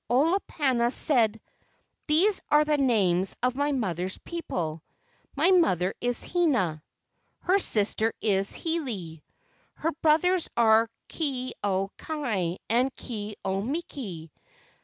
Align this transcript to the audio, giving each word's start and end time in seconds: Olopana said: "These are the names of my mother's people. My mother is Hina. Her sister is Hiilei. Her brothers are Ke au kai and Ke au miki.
Olopana 0.09 0.89
said: 0.91 1.39
"These 2.07 2.41
are 2.49 2.65
the 2.65 2.79
names 2.79 3.37
of 3.43 3.53
my 3.53 3.71
mother's 3.71 4.17
people. 4.17 4.81
My 5.35 5.51
mother 5.51 5.93
is 6.01 6.23
Hina. 6.23 6.81
Her 7.41 7.59
sister 7.59 8.11
is 8.19 8.51
Hiilei. 8.51 9.21
Her 9.75 9.91
brothers 10.01 10.49
are 10.57 10.89
Ke 11.07 11.51
au 11.63 11.91
kai 11.99 12.57
and 12.67 12.91
Ke 12.95 13.35
au 13.45 13.61
miki. 13.61 14.31